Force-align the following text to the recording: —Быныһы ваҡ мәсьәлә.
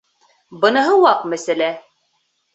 —Быныһы 0.63 0.95
ваҡ 1.03 1.29
мәсьәлә. 1.35 1.69